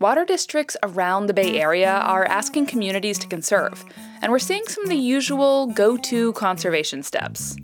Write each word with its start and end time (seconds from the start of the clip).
Water 0.00 0.24
districts 0.24 0.78
around 0.82 1.26
the 1.26 1.34
Bay 1.34 1.60
Area 1.60 1.90
are 1.90 2.24
asking 2.24 2.64
communities 2.64 3.18
to 3.18 3.26
conserve, 3.26 3.84
and 4.22 4.32
we're 4.32 4.38
seeing 4.38 4.64
some 4.66 4.84
of 4.84 4.88
the 4.88 4.96
usual 4.96 5.66
go 5.66 5.98
to 5.98 6.32
conservation 6.32 7.02
steps. 7.02 7.54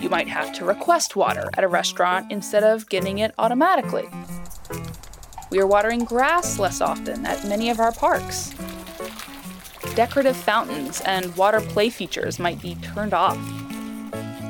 You 0.00 0.08
might 0.08 0.26
have 0.26 0.52
to 0.54 0.64
request 0.64 1.14
water 1.14 1.48
at 1.56 1.62
a 1.62 1.68
restaurant 1.68 2.32
instead 2.32 2.64
of 2.64 2.88
getting 2.88 3.18
it 3.18 3.32
automatically. 3.38 4.08
We 5.50 5.60
are 5.60 5.68
watering 5.68 6.02
grass 6.02 6.58
less 6.58 6.80
often 6.80 7.24
at 7.24 7.46
many 7.46 7.70
of 7.70 7.78
our 7.78 7.92
parks. 7.92 8.52
Decorative 9.94 10.36
fountains 10.36 11.00
and 11.02 11.36
water 11.36 11.60
play 11.60 11.90
features 11.90 12.40
might 12.40 12.60
be 12.60 12.74
turned 12.82 13.14
off. 13.14 13.38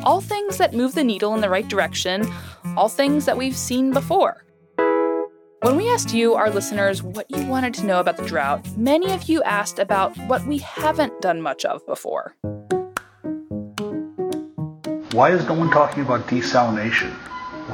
All 0.02 0.22
things 0.22 0.56
that 0.56 0.72
move 0.72 0.94
the 0.94 1.04
needle 1.04 1.34
in 1.34 1.42
the 1.42 1.50
right 1.50 1.68
direction, 1.68 2.26
all 2.74 2.88
things 2.88 3.26
that 3.26 3.36
we've 3.36 3.54
seen 3.54 3.92
before. 3.92 4.46
When 5.62 5.76
we 5.76 5.90
asked 5.90 6.14
you, 6.14 6.36
our 6.36 6.48
listeners, 6.48 7.02
what 7.02 7.30
you 7.30 7.44
wanted 7.44 7.74
to 7.74 7.84
know 7.84 8.00
about 8.00 8.16
the 8.16 8.24
drought, 8.24 8.66
many 8.78 9.12
of 9.12 9.28
you 9.28 9.42
asked 9.42 9.78
about 9.78 10.16
what 10.26 10.46
we 10.46 10.56
haven't 10.56 11.20
done 11.20 11.42
much 11.42 11.66
of 11.66 11.84
before. 11.84 12.34
Why 15.12 15.32
is 15.32 15.46
no 15.46 15.52
one 15.52 15.70
talking 15.70 16.02
about 16.02 16.26
desalination? 16.28 17.14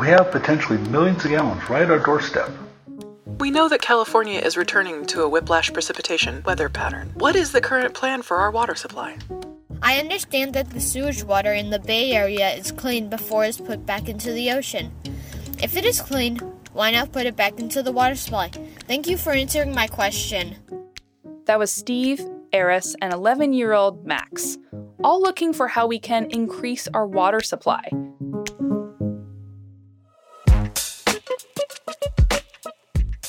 We 0.01 0.09
have 0.09 0.33
potentially 0.33 0.79
millions 0.91 1.25
of 1.25 1.31
gallons 1.31 1.71
right 1.71 1.83
at 1.83 1.91
our 1.93 2.01
doorstep. 2.01 2.51
We 3.39 3.53
know 3.53 3.69
that 3.69 3.83
California 3.83 4.41
is 4.41 4.57
returning 4.57 5.07
to 5.07 5.23
a 5.23 5.29
whiplash 5.29 5.73
precipitation 5.73 6.43
weather 6.45 6.69
pattern. 6.69 7.13
What 7.15 7.37
is 7.37 7.53
the 7.53 7.61
current 7.61 7.95
plan 7.95 8.23
for 8.23 8.39
our 8.39 8.51
water 8.51 8.75
supply? 8.75 9.17
I 9.81 10.01
understand 10.01 10.55
that 10.55 10.71
the 10.71 10.81
sewage 10.81 11.23
water 11.23 11.53
in 11.53 11.71
the 11.71 11.79
Bay 11.79 12.11
Area 12.11 12.51
is 12.51 12.73
cleaned 12.73 13.11
before 13.11 13.45
it's 13.45 13.61
put 13.61 13.87
back 13.87 14.09
into 14.09 14.33
the 14.33 14.51
ocean. 14.51 14.91
If 15.63 15.77
it 15.77 15.85
is 15.85 16.01
clean, 16.01 16.41
why 16.77 16.91
not 16.91 17.11
put 17.11 17.25
it 17.25 17.35
back 17.37 17.59
into 17.59 17.83
the 17.83 17.91
water 17.91 18.15
supply? 18.15 18.51
Thank 18.87 19.09
you 19.09 19.17
for 19.17 19.33
answering 19.33 19.75
my 19.75 19.87
question. 19.87 20.57
That 21.47 21.59
was 21.59 21.73
Steve, 21.73 22.21
Eris, 22.53 22.95
and 23.01 23.15
11 23.15 23.55
year 23.55 23.73
old 23.73 24.05
Max, 24.05 24.59
all 25.03 25.23
looking 25.23 25.55
for 25.55 25.69
how 25.69 25.87
we 25.87 25.99
can 25.99 26.31
increase 26.31 26.87
our 26.89 27.07
water 27.07 27.41
supply. 27.41 27.83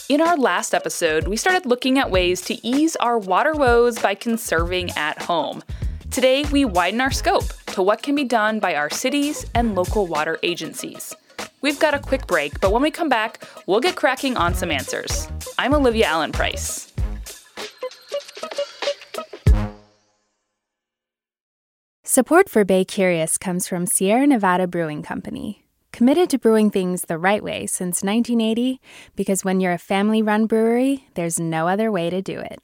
In 0.10 0.22
our 0.22 0.38
last 0.38 0.74
episode, 0.74 1.28
we 1.28 1.38
started 1.38 1.66
looking 1.66 1.98
at 1.98 2.12
ways 2.12 2.42
to 2.42 2.68
ease 2.68 2.98
our 2.98 3.18
water 3.18 3.54
woes 3.54 3.98
by 3.98 4.14
conserving 4.14 4.92
at 4.92 5.22
home. 5.22 5.64
Today, 6.12 6.44
we 6.52 6.66
widen 6.66 7.00
our 7.00 7.12
scope 7.12 7.46
to 7.68 7.82
what 7.82 8.02
can 8.04 8.16
be 8.16 8.24
done 8.26 8.60
by 8.60 8.76
our 8.76 8.90
cities 8.90 9.46
and 9.54 9.76
local 9.76 10.06
water 10.06 10.38
agencies. 10.44 11.16
We've 11.62 11.80
got 11.80 11.96
a 11.96 12.00
quick 12.00 12.28
break, 12.28 12.60
but 12.62 12.72
when 12.72 12.84
we 12.84 12.92
come 12.92 13.10
back, 13.10 13.44
we'll 13.66 13.80
get 13.80 13.96
cracking 13.96 14.38
on 14.38 14.54
some 14.54 14.70
answers. 14.70 15.28
I'm 15.58 15.74
Olivia 15.74 16.06
Allen 16.06 16.32
Price. 16.32 16.94
Support 22.04 22.50
for 22.50 22.64
Bay 22.64 22.86
Curious 22.86 23.38
comes 23.38 23.68
from 23.68 23.86
Sierra 23.86 24.28
Nevada 24.28 24.68
Brewing 24.68 25.02
Company, 25.02 25.66
committed 25.92 26.30
to 26.30 26.40
brewing 26.40 26.70
things 26.70 27.04
the 27.04 27.18
right 27.18 27.44
way 27.44 27.66
since 27.66 28.04
1980, 28.04 28.80
because 29.16 29.44
when 29.44 29.60
you're 29.60 29.74
a 29.74 29.80
family 29.80 30.22
run 30.22 30.46
brewery, 30.46 31.08
there's 31.16 31.40
no 31.40 31.68
other 31.68 31.92
way 31.92 32.10
to 32.12 32.22
do 32.22 32.40
it. 32.40 32.60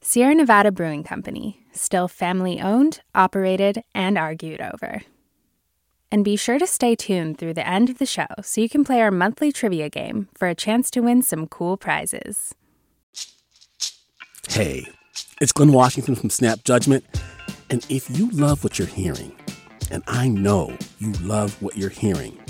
Sierra 0.00 0.34
Nevada 0.34 0.72
Brewing 0.72 1.04
Company, 1.04 1.66
still 1.72 2.08
family 2.08 2.60
owned, 2.60 3.00
operated, 3.14 3.82
and 3.94 4.16
argued 4.16 4.60
over. 4.60 5.02
And 6.10 6.24
be 6.24 6.36
sure 6.36 6.58
to 6.58 6.66
stay 6.66 6.94
tuned 6.94 7.36
through 7.38 7.54
the 7.54 7.68
end 7.68 7.90
of 7.90 7.98
the 7.98 8.06
show 8.06 8.26
so 8.42 8.62
you 8.62 8.68
can 8.68 8.82
play 8.82 9.00
our 9.02 9.10
monthly 9.10 9.52
trivia 9.52 9.90
game 9.90 10.28
for 10.34 10.48
a 10.48 10.54
chance 10.54 10.90
to 10.92 11.00
win 11.00 11.20
some 11.20 11.46
cool 11.46 11.76
prizes. 11.76 12.54
Hey, 14.48 14.90
it's 15.40 15.52
Glynn 15.52 15.72
Washington 15.72 16.14
from 16.14 16.30
Snap 16.30 16.64
Judgment. 16.64 17.04
And 17.68 17.84
if 17.90 18.08
you 18.16 18.30
love 18.30 18.64
what 18.64 18.78
you're 18.78 18.88
hearing, 18.88 19.36
and 19.90 20.02
I 20.06 20.28
know 20.28 20.74
you 20.98 21.12
love 21.20 21.60
what 21.60 21.76
you're 21.76 21.90
hearing, 21.90 22.40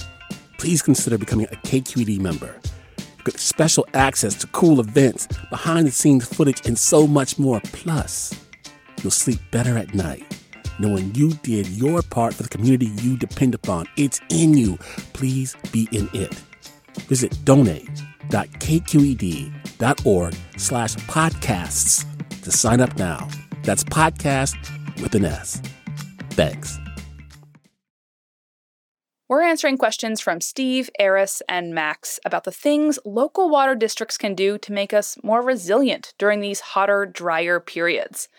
please 0.59 0.81
consider 0.81 1.19
becoming 1.19 1.47
a 1.51 1.57
KQED 1.57 2.21
member. 2.21 2.61
You 2.97 3.25
get 3.25 3.41
special 3.41 3.85
access 3.95 4.35
to 4.37 4.47
cool 4.49 4.79
events, 4.79 5.27
behind 5.51 5.89
the 5.89 5.91
scenes 5.91 6.29
footage, 6.29 6.65
and 6.65 6.79
so 6.79 7.09
much 7.09 7.41
more. 7.41 7.61
Plus, 7.73 8.33
you'll 9.03 9.11
sleep 9.11 9.41
better 9.51 9.77
at 9.77 9.95
night 9.95 10.38
knowing 10.78 11.15
you 11.15 11.33
did 11.43 11.69
your 11.69 12.03
part 12.03 12.34
for 12.34 12.43
the 12.43 12.49
community 12.49 12.87
you 13.03 13.16
depend 13.16 13.55
upon. 13.55 13.87
It's 13.97 14.21
in 14.31 14.55
you. 14.55 14.77
Please 15.12 15.56
be 15.72 15.89
in 15.93 16.09
it. 16.12 16.34
Visit 17.09 17.39
donate.kqed.org 17.44 20.34
slash 20.56 20.97
podcasts 20.97 22.05
to 22.43 22.50
sign 22.50 22.81
up 22.81 22.99
now. 22.99 23.28
That's 23.62 23.84
podcast 23.84 24.56
with 25.03 25.15
an 25.15 25.25
S. 25.25 25.62
Thanks. 26.31 26.77
We're 29.28 29.43
answering 29.43 29.77
questions 29.77 30.22
from 30.22 30.41
Steve, 30.41 30.88
Eris, 30.99 31.43
and 31.50 31.75
Max 31.75 32.19
about 32.25 32.44
the 32.44 32.50
things 32.50 32.99
local 33.05 33.50
water 33.50 33.75
districts 33.75 34.17
can 34.17 34.34
do 34.34 34.56
to 34.56 34.72
make 34.72 34.94
us 34.94 35.19
more 35.22 35.43
resilient 35.43 36.15
during 36.17 36.41
these 36.41 36.61
hotter, 36.61 37.05
drier 37.05 37.61
periods. 37.61 38.31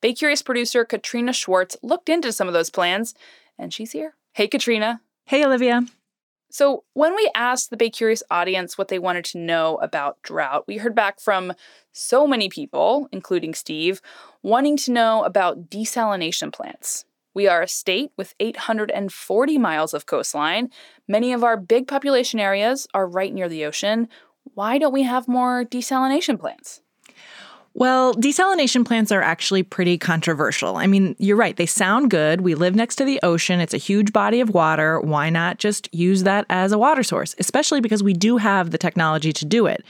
Bay 0.00 0.12
Curious 0.14 0.42
producer 0.42 0.84
Katrina 0.84 1.32
Schwartz 1.32 1.76
looked 1.82 2.08
into 2.08 2.32
some 2.32 2.48
of 2.48 2.54
those 2.54 2.70
plans, 2.70 3.14
and 3.58 3.72
she's 3.72 3.92
here. 3.92 4.14
Hey, 4.32 4.48
Katrina. 4.48 5.00
Hey, 5.26 5.44
Olivia. 5.44 5.84
So, 6.52 6.84
when 6.94 7.14
we 7.14 7.30
asked 7.34 7.70
the 7.70 7.76
Bay 7.76 7.90
Curious 7.90 8.22
audience 8.30 8.76
what 8.76 8.88
they 8.88 8.98
wanted 8.98 9.24
to 9.26 9.38
know 9.38 9.76
about 9.76 10.20
drought, 10.22 10.64
we 10.66 10.78
heard 10.78 10.96
back 10.96 11.20
from 11.20 11.52
so 11.92 12.26
many 12.26 12.48
people, 12.48 13.08
including 13.12 13.54
Steve, 13.54 14.00
wanting 14.42 14.76
to 14.78 14.90
know 14.90 15.22
about 15.22 15.70
desalination 15.70 16.52
plants. 16.52 17.04
We 17.34 17.46
are 17.46 17.62
a 17.62 17.68
state 17.68 18.10
with 18.16 18.34
840 18.40 19.58
miles 19.58 19.94
of 19.94 20.06
coastline. 20.06 20.70
Many 21.06 21.32
of 21.32 21.44
our 21.44 21.56
big 21.56 21.86
population 21.86 22.40
areas 22.40 22.88
are 22.92 23.06
right 23.06 23.32
near 23.32 23.48
the 23.48 23.64
ocean. 23.64 24.08
Why 24.54 24.78
don't 24.78 24.92
we 24.92 25.04
have 25.04 25.28
more 25.28 25.64
desalination 25.64 26.40
plants? 26.40 26.80
Well, 27.80 28.12
desalination 28.12 28.84
plants 28.84 29.10
are 29.10 29.22
actually 29.22 29.62
pretty 29.62 29.96
controversial. 29.96 30.76
I 30.76 30.86
mean, 30.86 31.16
you're 31.18 31.38
right, 31.38 31.56
they 31.56 31.64
sound 31.64 32.10
good. 32.10 32.42
We 32.42 32.54
live 32.54 32.74
next 32.74 32.96
to 32.96 33.06
the 33.06 33.18
ocean, 33.22 33.58
it's 33.58 33.72
a 33.72 33.78
huge 33.78 34.12
body 34.12 34.42
of 34.42 34.50
water. 34.50 35.00
Why 35.00 35.30
not 35.30 35.56
just 35.56 35.88
use 35.94 36.24
that 36.24 36.44
as 36.50 36.72
a 36.72 36.78
water 36.78 37.02
source, 37.02 37.34
especially 37.38 37.80
because 37.80 38.02
we 38.02 38.12
do 38.12 38.36
have 38.36 38.70
the 38.70 38.76
technology 38.76 39.32
to 39.32 39.46
do 39.46 39.64
it? 39.64 39.82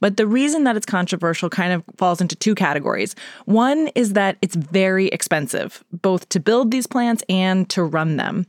But 0.00 0.16
the 0.16 0.26
reason 0.26 0.64
that 0.64 0.76
it's 0.76 0.86
controversial 0.86 1.50
kind 1.50 1.74
of 1.74 1.84
falls 1.98 2.22
into 2.22 2.36
two 2.36 2.54
categories. 2.54 3.14
One 3.44 3.88
is 3.88 4.14
that 4.14 4.38
it's 4.40 4.56
very 4.56 5.08
expensive, 5.08 5.84
both 5.92 6.30
to 6.30 6.40
build 6.40 6.70
these 6.70 6.86
plants 6.86 7.22
and 7.28 7.68
to 7.68 7.84
run 7.84 8.16
them. 8.16 8.46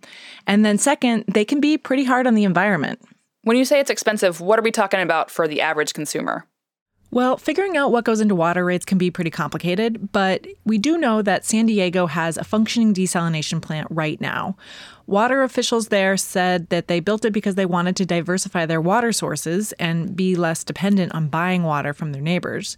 And 0.48 0.64
then 0.64 0.78
second, 0.78 1.26
they 1.28 1.44
can 1.44 1.60
be 1.60 1.78
pretty 1.78 2.06
hard 2.06 2.26
on 2.26 2.36
the 2.36 2.46
environment. 2.46 3.02
When 3.42 3.58
you 3.58 3.66
say 3.66 3.82
it's 3.82 3.90
expensive, 3.90 4.40
what 4.40 4.58
are 4.58 4.64
we 4.64 4.72
talking 4.72 5.02
about 5.02 5.30
for 5.30 5.46
the 5.46 5.60
average 5.60 5.94
consumer? 5.94 6.46
Well, 7.10 7.38
figuring 7.38 7.78
out 7.78 7.92
what 7.92 8.04
goes 8.04 8.20
into 8.20 8.36
water 8.36 8.66
rates 8.66 8.84
can 8.84 8.98
be 8.98 9.10
pretty 9.10 9.30
complicated, 9.30 10.12
but 10.12 10.46
we 10.66 10.78
do 10.78 10.98
know 10.98 11.22
that 11.22 11.46
San 11.46 11.66
Diego 11.66 12.06
has 12.06 12.38
a 12.38 12.44
functioning 12.44 12.94
desalination 12.94 13.62
plant 13.62 13.88
right 13.90 14.20
now. 14.20 14.58
Water 15.06 15.42
officials 15.42 15.88
there 15.88 16.18
said 16.18 16.68
that 16.70 16.90
they 16.90 17.00
built 17.00 17.24
it 17.24 17.32
because 17.32 17.56
they 17.56 17.66
wanted 17.66 17.96
to 17.96 18.06
diversify 18.06 18.66
their 18.66 18.82
water 18.82 19.14
sources 19.14 19.72
and 19.74 20.18
be 20.18 20.36
less 20.36 20.66
dependent 20.66 21.16
on 21.16 21.30
buying 21.30 21.64
water 21.64 21.94
from 21.94 22.12
their 22.12 22.22
neighbors. 22.22 22.76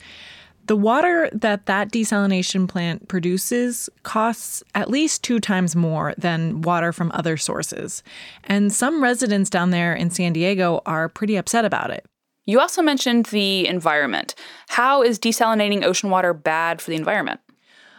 The 0.67 0.75
water 0.75 1.31
that 1.33 1.65
that 1.65 1.91
desalination 1.91 2.67
plant 2.67 3.07
produces 3.07 3.89
costs 4.03 4.61
at 4.75 4.91
least 4.91 5.23
two 5.23 5.39
times 5.39 5.75
more 5.75 6.13
than 6.19 6.61
water 6.61 6.93
from 6.93 7.11
other 7.15 7.37
sources. 7.37 8.03
And 8.43 8.71
some 8.71 9.01
residents 9.01 9.49
down 9.49 9.71
there 9.71 9.95
in 9.95 10.11
San 10.11 10.33
Diego 10.33 10.83
are 10.85 11.09
pretty 11.09 11.35
upset 11.37 11.65
about 11.65 11.89
it. 11.89 12.05
You 12.49 12.59
also 12.59 12.81
mentioned 12.81 13.27
the 13.27 13.67
environment. 13.67 14.33
How 14.69 15.03
is 15.03 15.19
desalinating 15.19 15.83
ocean 15.83 16.09
water 16.09 16.33
bad 16.33 16.81
for 16.81 16.89
the 16.89 16.97
environment? 16.97 17.39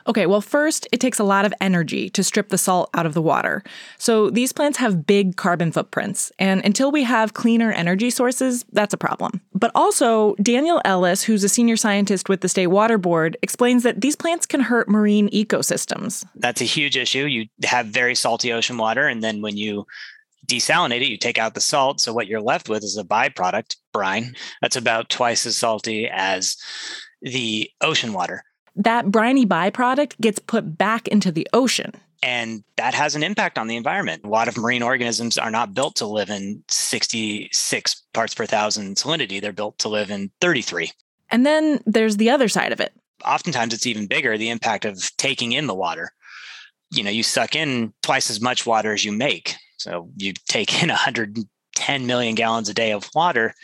Okay, 0.09 0.27
well, 0.27 0.41
first, 0.41 0.89
it 0.91 0.99
takes 0.99 1.21
a 1.21 1.25
lot 1.25 1.45
of 1.45 1.55
energy 1.61 2.11
to 2.11 2.25
strip 2.25 2.49
the 2.49 2.59
salt 2.59 2.91
out 2.93 3.07
of 3.07 3.15
the 3.15 3.23
water. 3.23 3.63
So 3.97 4.29
these 4.29 4.53
plants 4.53 4.79
have 4.79 5.07
big 5.07 5.37
carbon 5.37 5.71
footprints. 5.71 6.33
And 6.37 6.65
until 6.65 6.91
we 6.91 7.05
have 7.05 7.35
cleaner 7.35 7.71
energy 7.71 8.11
sources, 8.11 8.65
that's 8.73 8.93
a 8.93 8.99
problem. 8.99 9.41
But 9.55 9.71
also, 9.73 10.35
Daniel 10.43 10.81
Ellis, 10.85 11.23
who's 11.23 11.45
a 11.45 11.49
senior 11.49 11.77
scientist 11.77 12.29
with 12.29 12.41
the 12.41 12.49
State 12.49 12.69
Water 12.69 12.99
Board, 12.99 13.37
explains 13.43 13.85
that 13.85 14.01
these 14.01 14.17
plants 14.17 14.47
can 14.47 14.63
hurt 14.63 14.89
marine 14.89 15.29
ecosystems. 15.31 16.25
That's 16.35 16.61
a 16.61 16.65
huge 16.65 16.97
issue. 16.97 17.27
You 17.27 17.47
have 17.63 17.87
very 17.87 18.17
salty 18.17 18.53
ocean 18.53 18.79
water, 18.79 19.07
and 19.07 19.23
then 19.23 19.43
when 19.43 19.57
you 19.57 19.87
desalinate 20.51 21.03
it, 21.03 21.09
you 21.09 21.17
take 21.17 21.39
out 21.39 21.55
the 21.55 21.61
salt. 21.61 22.01
So 22.01 22.13
what 22.13 22.27
you're 22.27 22.41
left 22.41 22.69
with 22.69 22.83
is 22.83 22.97
a 22.97 23.05
byproduct, 23.05 23.77
brine, 23.93 24.35
that's 24.61 24.77
about 24.77 25.09
twice 25.09 25.47
as 25.47 25.57
salty 25.57 26.09
as 26.09 26.57
the 27.23 27.71
ocean 27.81 28.13
water. 28.13 28.43
That 28.77 29.11
briny 29.11 29.47
byproduct 29.47 30.21
gets 30.21 30.39
put 30.39 30.79
back 30.79 31.09
into 31.09 31.33
the 31.33 31.47
ocean. 31.53 31.93
And 32.23 32.63
that 32.77 32.95
has 32.95 33.15
an 33.15 33.23
impact 33.23 33.59
on 33.59 33.67
the 33.67 33.77
environment. 33.77 34.25
A 34.25 34.29
lot 34.29 34.49
of 34.49 34.57
marine 34.59 34.83
organisms 34.83 35.39
are 35.39 35.51
not 35.51 35.75
built 35.75 35.97
to 35.97 36.07
live 36.07 36.29
in 36.29 36.63
66 36.69 38.03
parts 38.13 38.35
per 38.35 38.47
thousand 38.47 38.97
salinity, 38.97 39.41
they're 39.41 39.53
built 39.53 39.79
to 39.79 39.89
live 39.89 40.11
in 40.11 40.31
33. 40.41 40.93
And 41.31 41.47
then 41.47 41.81
there's 41.87 42.17
the 42.17 42.31
other 42.31 42.49
side 42.49 42.73
of 42.73 42.81
it. 42.81 42.93
Oftentimes, 43.25 43.73
it's 43.73 43.87
even 43.87 44.07
bigger 44.07 44.37
the 44.37 44.51
impact 44.51 44.85
of 44.85 45.17
taking 45.17 45.53
in 45.53 45.67
the 45.67 45.75
water. 45.75 46.13
You 46.91 47.03
know, 47.03 47.11
you 47.11 47.23
suck 47.23 47.55
in 47.55 47.93
twice 48.03 48.31
as 48.31 48.41
much 48.41 48.67
water 48.67 48.93
as 48.93 49.05
you 49.05 49.13
make. 49.13 49.55
So 49.81 50.11
you 50.17 50.33
take 50.49 50.83
in 50.83 50.89
110 50.91 52.07
million 52.07 52.35
gallons 52.35 52.69
a 52.69 52.75
day 52.75 52.93
of 52.93 53.09
water, 53.15 53.55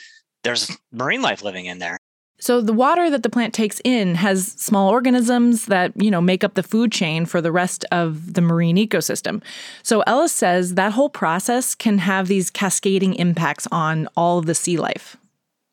there's 0.43 0.71
marine 0.93 1.23
life 1.23 1.43
living 1.43 1.67
in 1.67 1.79
there. 1.79 1.99
So 2.39 2.61
the 2.61 2.73
water 2.73 3.09
that 3.09 3.23
the 3.23 3.31
plant 3.31 3.55
takes 3.55 3.81
in 3.83 4.15
has 4.17 4.47
small 4.47 4.91
organisms 4.91 5.67
that, 5.67 5.93
you 5.97 6.11
know, 6.11 6.21
make 6.21 6.45
up 6.45 6.55
the 6.55 6.63
food 6.63 6.93
chain 6.93 7.25
for 7.25 7.41
the 7.41 7.51
rest 7.51 7.87
of 7.91 8.35
the 8.35 8.43
marine 8.43 8.77
ecosystem. 8.77 9.43
So 9.83 10.03
Ellis 10.03 10.33
says 10.33 10.75
that 10.75 10.93
whole 10.93 11.09
process 11.09 11.75
can 11.75 11.99
have 11.99 12.29
these 12.29 12.51
cascading 12.51 13.15
impacts 13.15 13.67
on 13.73 14.07
all 14.17 14.39
of 14.39 14.45
the 14.45 14.55
sea 14.55 14.77
life. 14.77 15.17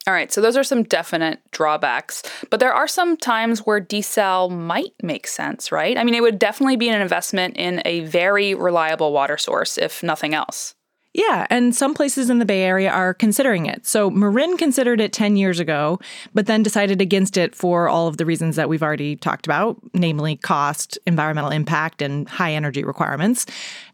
All 0.06 0.14
right, 0.14 0.34
so 0.34 0.42
those 0.42 0.58
are 0.58 0.66
some 0.66 0.84
definite 0.84 1.40
drawbacks, 1.52 2.24
but 2.50 2.60
there 2.60 2.74
are 2.74 2.90
some 2.90 3.16
times 3.16 3.60
where 3.60 3.80
desal 3.80 4.52
might 4.52 4.92
make 5.02 5.28
sense, 5.28 5.72
right? 5.72 5.98
I 5.98 6.04
mean, 6.04 6.14
it 6.14 6.22
would 6.22 6.40
definitely 6.40 6.76
be 6.76 6.90
an 6.90 7.02
investment 7.02 7.56
in 7.56 7.82
a 7.86 8.02
very 8.02 8.54
reliable 8.54 9.14
water 9.14 9.38
source, 9.38 9.78
if 9.78 10.04
nothing 10.04 10.34
else. 10.34 10.76
Yeah, 11.16 11.46
and 11.52 11.76
some 11.76 11.94
places 11.94 12.32
in 12.32 12.40
the 12.40 12.46
Bay 12.46 12.64
Area 12.64 12.90
are 12.90 13.14
considering 13.14 13.68
it. 13.68 13.86
So 13.86 14.10
Marin 14.10 14.58
considered 14.58 15.00
it 15.00 15.14
10 15.14 15.36
years 15.36 15.60
ago, 15.60 16.00
but 16.34 16.48
then 16.48 16.64
decided 16.64 17.02
against 17.02 17.38
it 17.38 17.54
for 17.54 17.88
all 17.88 18.08
of 18.08 18.18
the 18.18 18.26
reasons 18.26 18.56
that 18.56 18.68
we've 18.68 18.82
already 18.82 19.16
talked 19.16 19.46
about, 19.46 19.78
namely 19.94 20.38
cost, 20.38 20.98
environmental 21.06 21.52
impact, 21.52 22.02
and 22.02 22.28
high 22.28 22.54
energy 22.54 22.84
requirements. 22.84 23.46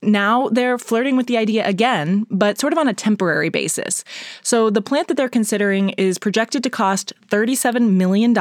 Now 0.01 0.47
they're 0.47 0.77
flirting 0.77 1.17
with 1.17 1.27
the 1.27 1.37
idea 1.37 1.67
again, 1.67 2.25
but 2.31 2.57
sort 2.57 2.71
of 2.71 2.79
on 2.79 2.87
a 2.87 2.93
temporary 2.93 3.49
basis. 3.49 4.05
So 4.41 4.69
the 4.69 4.81
plant 4.81 5.09
that 5.09 5.17
they're 5.17 5.27
considering 5.27 5.89
is 5.91 6.17
projected 6.17 6.63
to 6.63 6.69
cost 6.69 7.11
$37 7.27 7.91
million. 7.91 8.33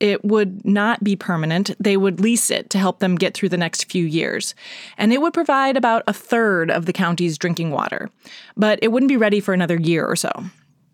It 0.00 0.22
would 0.22 0.66
not 0.66 1.02
be 1.02 1.16
permanent. 1.16 1.70
They 1.80 1.96
would 1.96 2.20
lease 2.20 2.50
it 2.50 2.68
to 2.70 2.78
help 2.78 2.98
them 2.98 3.14
get 3.14 3.32
through 3.32 3.48
the 3.48 3.56
next 3.56 3.90
few 3.90 4.04
years. 4.04 4.54
And 4.98 5.14
it 5.14 5.22
would 5.22 5.32
provide 5.32 5.78
about 5.78 6.02
a 6.06 6.12
third 6.12 6.70
of 6.70 6.84
the 6.84 6.92
county's 6.92 7.38
drinking 7.38 7.70
water 7.70 7.85
water, 7.86 8.10
but 8.56 8.78
it 8.82 8.88
wouldn't 8.92 9.08
be 9.08 9.16
ready 9.16 9.40
for 9.40 9.54
another 9.54 9.76
year 9.76 10.04
or 10.04 10.16
so. 10.16 10.30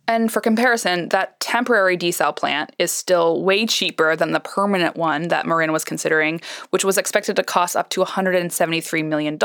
And 0.08 0.32
for 0.32 0.40
comparison, 0.40 1.08
that 1.10 1.38
temporary 1.38 1.96
desal 1.96 2.34
plant 2.34 2.74
is 2.78 2.90
still 2.90 3.42
way 3.42 3.64
cheaper 3.66 4.16
than 4.16 4.32
the 4.32 4.40
permanent 4.40 4.96
one 4.96 5.28
that 5.28 5.46
Marin 5.46 5.72
was 5.72 5.84
considering, 5.84 6.40
which 6.70 6.84
was 6.84 6.98
expected 6.98 7.36
to 7.36 7.44
cost 7.44 7.76
up 7.76 7.88
to 7.90 8.02
$173 8.02 9.04
million. 9.04 9.38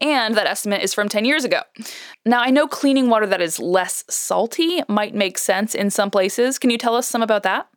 And 0.00 0.34
that 0.34 0.46
estimate 0.46 0.82
is 0.82 0.92
from 0.92 1.08
10 1.08 1.24
years 1.24 1.44
ago. 1.44 1.62
Now, 2.26 2.40
I 2.40 2.50
know 2.50 2.66
cleaning 2.66 3.08
water 3.08 3.26
that 3.26 3.40
is 3.40 3.60
less 3.60 4.04
salty 4.10 4.82
might 4.88 5.14
make 5.14 5.38
sense 5.38 5.76
in 5.76 5.90
some 5.90 6.10
places. 6.10 6.58
Can 6.58 6.70
you 6.70 6.78
tell 6.78 6.96
us 6.96 7.06
some 7.06 7.22
about 7.22 7.44
that? 7.44 7.68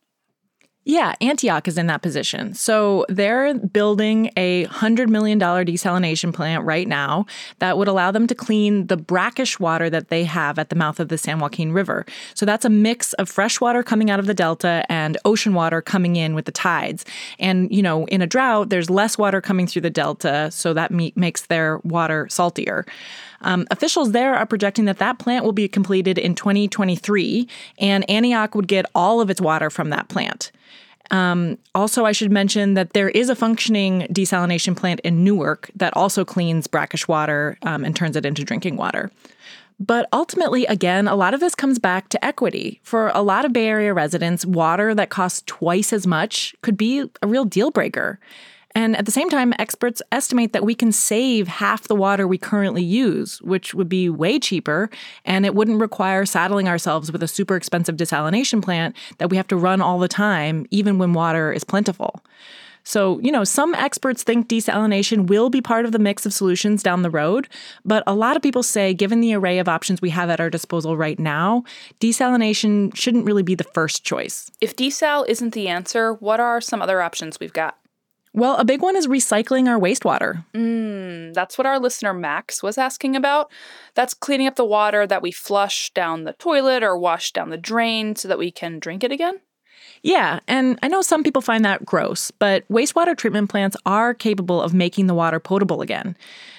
Yeah, 0.88 1.16
Antioch 1.20 1.68
is 1.68 1.80
in 1.80 1.88
that 1.88 2.04
position. 2.04 2.54
So 2.54 3.08
they're 3.10 3.56
building 3.56 4.32
a 4.38 4.68
$100 4.68 5.10
million 5.10 5.40
desalination 5.40 6.32
plant 6.32 6.64
right 6.64 6.88
now 6.88 7.26
that 7.58 7.80
would 7.80 7.88
allow 7.88 8.12
them 8.12 8.28
to 8.28 8.36
clean 8.36 8.86
the 8.86 8.96
brackish 8.96 9.60
water 9.60 9.90
that 9.90 10.10
they 10.10 10.24
have 10.26 10.60
at 10.60 10.70
the 10.70 10.76
mouth 10.76 11.00
of 11.00 11.10
the 11.10 11.18
San 11.18 11.40
Joaquin 11.40 11.72
River. 11.72 12.06
So 12.36 12.46
that's 12.46 12.66
a 12.66 12.70
mix 12.70 13.14
of 13.14 13.28
fresh 13.28 13.60
water 13.60 13.82
coming 13.82 14.12
out 14.12 14.20
of 14.20 14.28
the 14.28 14.36
delta 14.36 14.86
and 14.88 15.18
ocean 15.26 15.56
water 15.56 15.82
coming 15.82 16.18
in 16.18 16.36
with 16.36 16.46
the 16.46 16.52
tides. 16.52 17.04
And, 17.40 17.72
you 17.72 17.82
know, 17.82 18.06
in 18.06 18.22
a 18.22 18.28
drought, 18.28 18.70
there's 18.70 18.92
less 18.92 19.18
water 19.18 19.42
coming 19.42 19.66
through 19.66 19.82
the 19.82 19.90
delta, 19.90 20.52
so 20.52 20.72
that 20.76 20.92
makes 20.92 21.48
their 21.48 21.80
water 21.80 22.28
saltier. 22.30 22.86
Um, 23.42 23.68
officials 23.72 24.12
there 24.12 24.36
are 24.36 24.46
projecting 24.46 24.86
that 24.86 24.98
that 25.00 25.20
plant 25.20 25.46
will 25.46 25.54
be 25.54 25.68
completed 25.68 26.18
in 26.18 26.36
2023, 26.36 27.48
and 27.80 28.10
Antioch 28.10 28.56
would 28.56 28.68
get 28.68 28.86
all 28.96 29.22
of 29.22 29.30
its 29.30 29.42
water 29.42 29.70
from 29.70 29.90
that 29.90 30.08
plant. 30.08 30.52
Um, 31.12 31.58
also, 31.76 32.06
I 32.06 32.12
should 32.12 32.32
mention 32.32 32.74
that 32.74 32.94
there 32.94 33.10
is 33.10 33.30
a 33.30 33.36
functioning 33.36 34.08
desalination 34.10 34.76
plant 34.76 35.00
in 35.02 35.24
Newark 35.24 35.70
that 35.76 35.96
also 35.96 36.26
cleans 36.26 36.68
brackish 36.68 37.08
water 37.08 37.58
um, 37.62 37.86
and 37.86 37.96
turns 37.96 38.16
it 38.16 38.26
into 38.26 38.44
drinking 38.44 38.76
water. 38.76 39.12
But 39.80 40.08
ultimately, 40.14 40.66
again, 40.66 41.08
a 41.08 41.16
lot 41.16 41.34
of 41.34 41.42
this 41.42 41.54
comes 41.54 41.80
back 41.80 42.08
to 42.10 42.26
equity. 42.26 42.80
For 42.82 43.10
a 43.10 43.22
lot 43.22 43.46
of 43.46 43.52
Bay 43.52 43.68
Area 43.68 43.94
residents, 43.94 44.46
water 44.46 44.96
that 44.96 45.10
costs 45.10 45.44
twice 45.46 45.92
as 45.92 46.08
much 46.08 46.56
could 46.62 46.78
be 46.78 47.10
a 47.22 47.28
real 47.28 47.46
deal 47.46 47.72
breaker. 47.72 48.20
And 48.76 48.98
at 48.98 49.06
the 49.06 49.12
same 49.12 49.30
time, 49.30 49.54
experts 49.58 50.02
estimate 50.12 50.52
that 50.52 50.66
we 50.66 50.76
can 50.76 50.92
save 50.92 51.48
half 51.48 51.88
the 51.88 51.96
water 51.96 52.28
we 52.28 52.38
currently 52.38 52.84
use, 52.84 53.42
which 53.42 53.74
would 53.74 53.88
be 53.88 54.10
way 54.10 54.38
cheaper, 54.38 54.90
and 55.24 55.46
it 55.46 55.56
wouldn't 55.56 55.80
require 55.80 56.26
saddling 56.26 56.68
ourselves 56.68 57.10
with 57.10 57.24
a 57.24 57.28
super 57.28 57.56
expensive 57.56 57.96
desalination 57.96 58.62
plant 58.62 58.96
that 59.18 59.30
we 59.30 59.38
have 59.38 59.48
to 59.48 59.56
run 59.56 59.82
all 59.82 59.98
the 59.98 60.10
time, 60.10 60.66
even 60.72 60.98
when 60.98 61.14
water 61.14 61.54
is 61.54 61.64
plentiful. 61.64 62.22
So, 62.84 63.20
you 63.20 63.32
know, 63.32 63.44
some 63.44 63.74
experts 63.74 64.22
think 64.22 64.48
desalination 64.48 65.26
will 65.26 65.50
be 65.50 65.60
part 65.60 65.86
of 65.86 65.92
the 65.92 65.98
mix 65.98 66.26
of 66.26 66.34
solutions 66.34 66.84
down 66.84 67.02
the 67.02 67.10
road, 67.10 67.48
but 67.84 68.04
a 68.06 68.14
lot 68.14 68.36
of 68.36 68.44
people 68.44 68.62
say, 68.62 68.94
given 68.94 69.22
the 69.22 69.34
array 69.34 69.58
of 69.58 69.68
options 69.68 70.02
we 70.02 70.12
have 70.12 70.30
at 70.30 70.40
our 70.40 70.52
disposal 70.52 70.96
right 70.96 71.18
now, 71.18 71.64
desalination 72.00 72.96
shouldn't 72.96 73.26
really 73.26 73.42
be 73.42 73.56
the 73.56 73.64
first 73.64 74.04
choice. 74.04 74.52
If 74.62 74.76
desal 74.76 75.26
isn't 75.28 75.56
the 75.56 75.68
answer, 75.68 76.14
what 76.14 76.40
are 76.40 76.62
some 76.62 76.82
other 76.82 77.02
options 77.02 77.40
we've 77.40 77.54
got? 77.54 77.76
Well, 78.36 78.58
a 78.58 78.66
big 78.66 78.82
one 78.82 78.98
is 78.98 79.08
recycling 79.08 79.70
our 79.70 79.80
wastewater. 79.80 80.44
Mm, 80.54 81.34
that's 81.34 81.58
what 81.58 81.66
our 81.66 81.80
listener 81.80 82.14
Max 82.14 82.62
was 82.62 82.78
asking 82.78 83.16
about. 83.16 83.50
That's 83.94 84.14
cleaning 84.14 84.48
up 84.48 84.58
the 84.58 84.66
water 84.66 85.08
that 85.08 85.22
we 85.22 85.32
flush 85.32 85.90
down 85.92 86.26
the 86.26 86.34
toilet 86.34 86.84
or 86.84 86.98
wash 86.98 87.32
down 87.32 87.50
the 87.50 87.58
drain 87.58 88.18
so 88.18 88.28
that 88.28 88.38
we 88.38 88.52
can 88.52 88.80
drink 88.80 89.06
it 89.06 89.12
again. 89.14 89.40
Yeah, 90.04 90.42
and 90.50 90.78
I 90.84 90.90
know 90.90 91.02
some 91.02 91.24
people 91.24 91.42
find 91.42 91.64
that 91.64 91.86
gross, 91.86 92.30
but 92.30 92.68
wastewater 92.68 93.18
treatment 93.18 93.50
plants 93.50 93.78
are 93.86 94.14
capable 94.14 94.62
of 94.62 94.74
making 94.74 95.08
the 95.08 95.16
water 95.16 95.40
potable 95.40 95.82
again. 95.82 96.18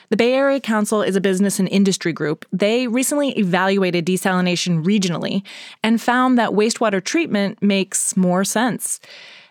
The 0.09 0.17
Bay 0.17 0.33
Area 0.33 0.61
Council 0.61 1.03
is 1.03 1.15
a 1.15 1.21
business 1.21 1.59
and 1.59 1.69
industry 1.69 2.13
group. 2.13 2.47
They 2.53 2.87
recently 2.87 3.39
evaluated 3.39 4.07
desalination 4.07 4.83
regionally 4.83 5.43
and 5.83 6.01
found 6.01 6.39
that 6.39 6.53
wastewater 6.53 7.05
treatment 7.05 7.61
makes 7.63 8.17
more 8.17 8.45
sense. 8.45 8.99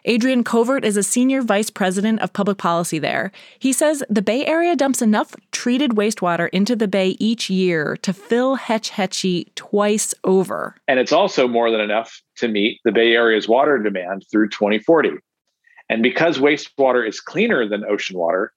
Adrian 0.08 0.44
Covert 0.44 0.86
is 0.86 0.98
a 0.98 1.04
senior 1.04 1.42
vice 1.42 1.72
president 1.72 2.22
of 2.22 2.32
public 2.32 2.60
policy 2.60 3.00
there. 3.00 3.32
He 3.58 3.74
says 3.74 4.04
the 4.08 4.22
Bay 4.22 4.46
Area 4.46 4.76
dumps 4.76 5.02
enough 5.02 5.36
treated 5.52 5.92
wastewater 5.92 6.48
into 6.54 6.76
the 6.76 6.88
bay 6.88 7.16
each 7.20 7.50
year 7.50 7.98
to 8.04 8.14
fill 8.14 8.56
Hetch 8.56 8.90
Hetchy 8.90 9.52
twice 9.56 10.14
over. 10.24 10.76
And 10.88 11.00
it's 11.00 11.12
also 11.12 11.48
more 11.48 11.72
than 11.72 11.82
enough 11.82 12.22
to 12.38 12.48
meet 12.48 12.80
the 12.86 12.92
Bay 12.92 13.14
Area's 13.14 13.48
water 13.48 13.80
demand 13.80 14.26
through 14.32 14.50
2040. 14.50 15.14
And 15.90 16.04
because 16.04 16.38
wastewater 16.38 17.08
is 17.08 17.20
cleaner 17.20 17.68
than 17.68 17.84
ocean 17.86 18.18
water, 18.18 18.54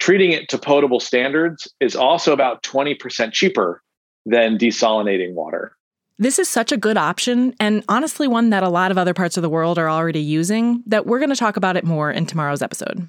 treating 0.00 0.32
it 0.32 0.48
to 0.48 0.58
potable 0.58 0.98
standards 0.98 1.72
is 1.78 1.94
also 1.94 2.32
about 2.32 2.64
20% 2.64 3.32
cheaper 3.32 3.82
than 4.26 4.58
desalinating 4.58 5.34
water. 5.34 5.76
This 6.18 6.38
is 6.38 6.48
such 6.48 6.72
a 6.72 6.76
good 6.76 6.96
option, 6.96 7.54
and 7.58 7.84
honestly, 7.88 8.28
one 8.28 8.50
that 8.50 8.62
a 8.62 8.68
lot 8.68 8.90
of 8.90 8.98
other 8.98 9.14
parts 9.14 9.36
of 9.36 9.42
the 9.42 9.48
world 9.48 9.78
are 9.78 9.90
already 9.90 10.20
using, 10.20 10.82
that 10.86 11.06
we're 11.06 11.18
going 11.18 11.30
to 11.30 11.36
talk 11.36 11.56
about 11.56 11.76
it 11.76 11.84
more 11.84 12.10
in 12.10 12.26
tomorrow's 12.26 12.62
episode. 12.62 13.08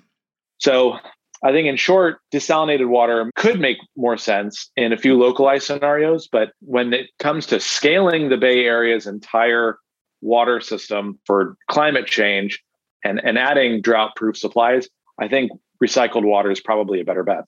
So, 0.59 0.97
I 1.43 1.51
think 1.51 1.67
in 1.67 1.75
short, 1.75 2.19
desalinated 2.33 2.87
water 2.87 3.29
could 3.35 3.59
make 3.59 3.77
more 3.97 4.17
sense 4.17 4.71
in 4.77 4.93
a 4.93 4.97
few 4.97 5.17
localized 5.17 5.65
scenarios. 5.65 6.29
But 6.31 6.53
when 6.61 6.93
it 6.93 7.09
comes 7.19 7.45
to 7.47 7.59
scaling 7.59 8.29
the 8.29 8.37
Bay 8.37 8.63
Area's 8.65 9.05
entire 9.05 9.77
water 10.21 10.61
system 10.61 11.19
for 11.25 11.57
climate 11.69 12.07
change 12.07 12.63
and, 13.03 13.19
and 13.21 13.37
adding 13.37 13.81
drought 13.81 14.15
proof 14.15 14.37
supplies, 14.37 14.87
I 15.19 15.27
think 15.27 15.51
recycled 15.83 16.23
water 16.23 16.49
is 16.49 16.61
probably 16.61 17.01
a 17.01 17.05
better 17.05 17.23
bet. 17.23 17.43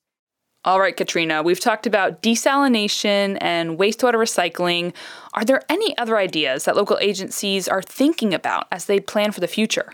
All 0.66 0.80
right, 0.80 0.98
Katrina, 0.98 1.44
we've 1.44 1.60
talked 1.60 1.86
about 1.86 2.24
desalination 2.24 3.38
and 3.40 3.78
wastewater 3.78 4.16
recycling. 4.16 4.96
Are 5.36 5.46
there 5.46 5.62
any 5.70 5.96
other 6.00 6.18
ideas 6.18 6.66
that 6.66 6.76
local 6.76 6.98
agencies 7.00 7.68
are 7.68 7.84
thinking 7.84 8.34
about 8.34 8.66
as 8.72 8.86
they 8.86 9.00
plan 9.00 9.32
for 9.32 9.42
the 9.42 9.48
future? 9.48 9.94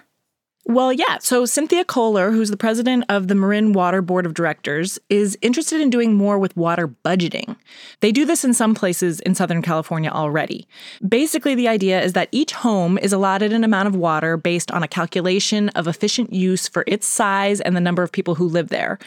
Well, 0.66 0.94
yeah. 0.94 1.18
So 1.20 1.46
Cynthia 1.46 1.84
Koehler, 1.84 2.32
who's 2.32 2.52
the 2.52 2.56
president 2.56 3.04
of 3.10 3.28
the 3.28 3.36
Marin 3.36 3.74
Water 3.74 4.02
Board 4.02 4.26
of 4.26 4.34
Directors, 4.34 4.98
is 5.10 5.38
interested 5.42 5.82
in 5.82 5.90
doing 5.90 6.14
more 6.14 6.38
with 6.38 6.56
water 6.56 6.88
budgeting. 6.88 7.58
They 8.00 8.14
do 8.14 8.26
this 8.26 8.46
in 8.46 8.54
some 8.54 8.74
places 8.74 9.20
in 9.22 9.36
Southern 9.36 9.62
California 9.62 10.10
already. 10.10 10.70
Basically, 11.06 11.54
the 11.54 11.68
idea 11.68 12.02
is 12.02 12.14
that 12.14 12.30
each 12.32 12.54
home 12.54 12.98
is 13.00 13.12
allotted 13.12 13.52
an 13.52 13.66
amount 13.66 13.90
of 13.90 13.96
water 13.96 14.38
based 14.38 14.72
on 14.72 14.84
a 14.84 14.88
calculation 14.88 15.68
of 15.70 15.88
efficient 15.88 16.32
use 16.32 16.70
for 16.70 16.86
its 16.88 17.08
size 17.08 17.60
and 17.60 17.76
the 17.76 17.82
number 17.82 18.04
of 18.04 18.12
people 18.14 18.36
who 18.36 18.48
live 18.48 18.70
there. 18.70 19.00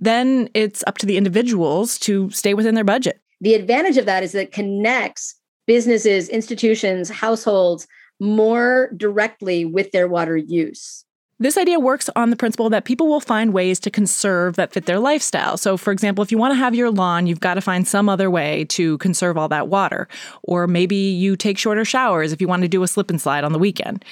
Then 0.00 0.48
it's 0.54 0.84
up 0.86 0.98
to 0.98 1.06
the 1.06 1.16
individuals 1.16 1.98
to 2.00 2.30
stay 2.30 2.54
within 2.54 2.74
their 2.74 2.84
budget. 2.84 3.20
The 3.40 3.54
advantage 3.54 3.96
of 3.96 4.06
that 4.06 4.22
is 4.22 4.32
that 4.32 4.42
it 4.42 4.52
connects 4.52 5.34
businesses, 5.66 6.28
institutions, 6.28 7.08
households 7.10 7.86
more 8.20 8.90
directly 8.96 9.64
with 9.64 9.90
their 9.92 10.08
water 10.08 10.36
use. 10.36 11.04
This 11.40 11.58
idea 11.58 11.80
works 11.80 12.08
on 12.14 12.30
the 12.30 12.36
principle 12.36 12.70
that 12.70 12.84
people 12.84 13.08
will 13.08 13.20
find 13.20 13.52
ways 13.52 13.80
to 13.80 13.90
conserve 13.90 14.54
that 14.54 14.72
fit 14.72 14.86
their 14.86 15.00
lifestyle. 15.00 15.56
So, 15.56 15.76
for 15.76 15.90
example, 15.90 16.22
if 16.22 16.30
you 16.30 16.38
want 16.38 16.52
to 16.52 16.56
have 16.56 16.76
your 16.76 16.92
lawn, 16.92 17.26
you've 17.26 17.40
got 17.40 17.54
to 17.54 17.60
find 17.60 17.88
some 17.88 18.08
other 18.08 18.30
way 18.30 18.66
to 18.66 18.98
conserve 18.98 19.36
all 19.36 19.48
that 19.48 19.66
water. 19.66 20.06
Or 20.44 20.68
maybe 20.68 20.94
you 20.94 21.34
take 21.34 21.58
shorter 21.58 21.84
showers 21.84 22.32
if 22.32 22.40
you 22.40 22.46
want 22.46 22.62
to 22.62 22.68
do 22.68 22.84
a 22.84 22.88
slip 22.88 23.10
and 23.10 23.20
slide 23.20 23.42
on 23.42 23.52
the 23.52 23.58
weekend. 23.58 24.04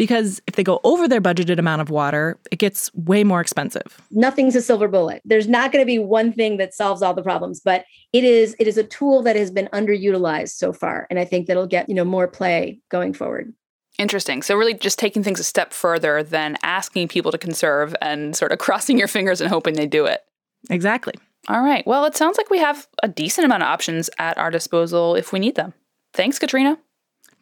Because 0.00 0.40
if 0.46 0.54
they 0.54 0.64
go 0.64 0.80
over 0.82 1.06
their 1.06 1.20
budgeted 1.20 1.58
amount 1.58 1.82
of 1.82 1.90
water, 1.90 2.38
it 2.50 2.56
gets 2.56 2.90
way 2.94 3.22
more 3.22 3.42
expensive. 3.42 4.00
Nothing's 4.10 4.56
a 4.56 4.62
silver 4.62 4.88
bullet. 4.88 5.20
There's 5.26 5.46
not 5.46 5.72
going 5.72 5.82
to 5.82 5.86
be 5.86 5.98
one 5.98 6.32
thing 6.32 6.56
that 6.56 6.72
solves 6.72 7.02
all 7.02 7.12
the 7.12 7.22
problems, 7.22 7.60
but 7.60 7.84
it 8.14 8.24
is 8.24 8.56
it 8.58 8.66
is 8.66 8.78
a 8.78 8.82
tool 8.82 9.20
that 9.24 9.36
has 9.36 9.50
been 9.50 9.68
underutilized 9.74 10.52
so 10.52 10.72
far. 10.72 11.06
And 11.10 11.18
I 11.18 11.26
think 11.26 11.48
that'll 11.48 11.66
get, 11.66 11.86
you 11.86 11.94
know, 11.94 12.06
more 12.06 12.26
play 12.26 12.80
going 12.88 13.12
forward. 13.12 13.52
Interesting. 13.98 14.40
So, 14.40 14.56
really, 14.56 14.72
just 14.72 14.98
taking 14.98 15.22
things 15.22 15.38
a 15.38 15.44
step 15.44 15.74
further 15.74 16.22
than 16.22 16.56
asking 16.62 17.08
people 17.08 17.30
to 17.30 17.36
conserve 17.36 17.94
and 18.00 18.34
sort 18.34 18.52
of 18.52 18.58
crossing 18.66 18.96
your 18.96 19.06
fingers 19.06 19.42
and 19.42 19.50
hoping 19.50 19.74
they 19.74 19.86
do 19.86 20.06
it. 20.06 20.22
Exactly. 20.70 21.12
All 21.50 21.60
right. 21.60 21.86
Well, 21.86 22.06
it 22.06 22.16
sounds 22.16 22.38
like 22.38 22.48
we 22.48 22.58
have 22.58 22.88
a 23.02 23.08
decent 23.08 23.44
amount 23.44 23.64
of 23.64 23.68
options 23.68 24.08
at 24.18 24.38
our 24.38 24.50
disposal 24.50 25.14
if 25.14 25.30
we 25.30 25.40
need 25.40 25.56
them. 25.56 25.74
Thanks, 26.14 26.38
Katrina. 26.38 26.78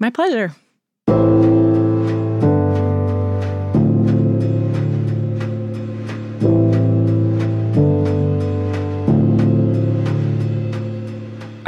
My 0.00 0.10
pleasure. 0.10 0.56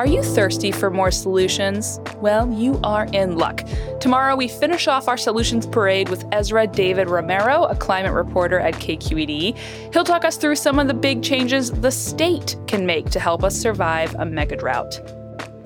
Are 0.01 0.07
you 0.07 0.23
thirsty 0.23 0.73
for 0.73 0.89
more 0.89 1.11
solutions? 1.11 2.01
Well, 2.23 2.51
you 2.55 2.81
are 2.83 3.05
in 3.13 3.37
luck. 3.37 3.69
Tomorrow, 4.01 4.35
we 4.35 4.49
finish 4.49 4.89
off 4.89 5.09
our 5.09 5.19
solutions 5.19 5.67
parade 5.67 6.09
with 6.09 6.25
Ezra 6.33 6.67
David 6.67 7.11
Romero, 7.11 7.65
a 7.65 7.77
climate 7.77 8.15
reporter 8.15 8.59
at 8.59 8.73
KQED. 8.77 9.59
He'll 9.93 10.05
talk 10.05 10.25
us 10.25 10.39
through 10.39 10.57
some 10.57 10.79
of 10.79 10.89
the 10.89 10.95
big 10.95 11.23
changes 11.23 11.71
the 11.71 11.91
state 11.91 12.57
can 12.67 12.87
make 12.87 13.11
to 13.11 13.21
help 13.21 13.45
us 13.45 13.55
survive 13.55 14.15
a 14.15 14.25
mega 14.25 14.57
drought. 14.57 14.99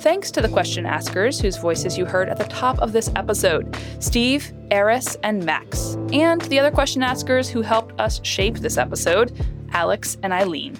Thanks 0.00 0.32
to 0.32 0.42
the 0.42 0.48
question 0.48 0.84
askers 0.84 1.40
whose 1.40 1.56
voices 1.56 1.96
you 1.96 2.04
heard 2.04 2.28
at 2.28 2.36
the 2.36 2.48
top 2.48 2.80
of 2.80 2.90
this 2.90 3.12
episode 3.14 3.78
Steve, 4.00 4.52
Eris, 4.72 5.16
and 5.22 5.44
Max, 5.44 5.94
and 6.12 6.40
the 6.40 6.58
other 6.58 6.72
question 6.72 7.04
askers 7.04 7.48
who 7.48 7.62
helped 7.62 8.00
us 8.00 8.20
shape 8.24 8.56
this 8.56 8.78
episode 8.78 9.32
Alex 9.70 10.16
and 10.24 10.32
Eileen. 10.32 10.76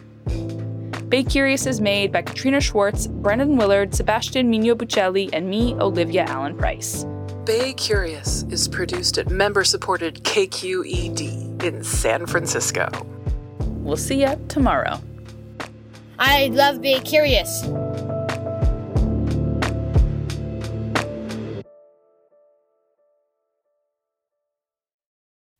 Bay 1.15 1.23
Curious 1.23 1.65
is 1.67 1.81
made 1.81 2.11
by 2.11 2.23
Katrina 2.23 2.61
Schwartz, 2.61 3.07
Brendan 3.07 3.57
Willard, 3.57 3.95
Sebastian 3.95 4.51
Mino 4.51 4.75
Bucheli, 4.75 5.31
and 5.33 5.49
me, 5.49 5.73
Olivia 5.75 6.25
Allen 6.25 6.59
Price. 6.59 7.07
Bay 7.45 7.73
Curious 7.75 8.43
is 8.51 8.67
produced 8.67 9.17
at 9.17 9.31
member 9.31 9.63
supported 9.63 10.25
KQED 10.25 11.63
in 11.63 11.85
San 11.85 12.27
Francisco. 12.27 12.89
We'll 13.85 13.97
see 13.97 14.23
you 14.23 14.45
tomorrow. 14.49 15.01
I 16.19 16.49
love 16.49 16.81
Bay 16.81 16.99
Curious. 16.99 17.63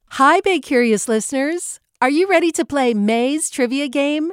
Hi, 0.09 0.41
Bay 0.41 0.59
Curious 0.59 1.07
listeners. 1.07 1.79
Are 2.03 2.11
you 2.11 2.29
ready 2.29 2.51
to 2.53 2.67
play 2.67 2.93
May's 2.93 3.49
trivia 3.49 3.89
game? 3.89 4.33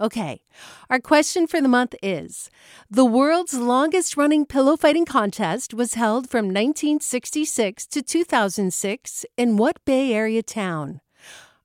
Okay, 0.00 0.42
our 0.88 1.00
question 1.00 1.48
for 1.48 1.60
the 1.60 1.66
month 1.66 1.94
is 2.00 2.50
The 2.88 3.04
world's 3.04 3.54
longest 3.54 4.16
running 4.16 4.46
pillow 4.46 4.76
fighting 4.76 5.04
contest 5.04 5.74
was 5.74 5.94
held 5.94 6.30
from 6.30 6.46
1966 6.46 7.84
to 7.88 8.02
2006 8.02 9.26
in 9.36 9.56
what 9.56 9.84
Bay 9.84 10.12
Area 10.12 10.42
town? 10.44 11.00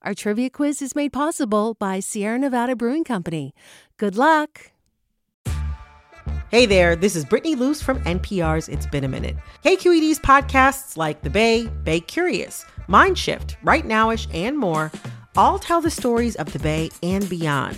Our 0.01 0.15
trivia 0.15 0.49
quiz 0.49 0.81
is 0.81 0.95
made 0.95 1.13
possible 1.13 1.75
by 1.75 1.99
Sierra 1.99 2.39
Nevada 2.39 2.75
Brewing 2.75 3.03
Company. 3.03 3.53
Good 3.97 4.17
luck! 4.17 4.71
Hey 6.49 6.65
there, 6.65 6.95
this 6.95 7.15
is 7.15 7.25
Brittany 7.25 7.53
Luce 7.53 7.83
from 7.83 7.99
NPR's 8.03 8.67
It's 8.67 8.87
Been 8.87 9.03
a 9.03 9.07
Minute. 9.07 9.35
KQED's 9.63 10.19
podcasts 10.19 10.97
like 10.97 11.21
The 11.21 11.29
Bay, 11.29 11.67
Bay 11.83 11.99
Curious, 11.99 12.65
Mind 12.87 13.17
Shift, 13.17 13.57
Right 13.63 13.85
Nowish, 13.85 14.27
and 14.33 14.57
more 14.57 14.91
all 15.35 15.59
tell 15.59 15.81
the 15.81 15.91
stories 15.91 16.35
of 16.35 16.51
the 16.51 16.59
Bay 16.59 16.89
and 17.01 17.27
beyond 17.29 17.77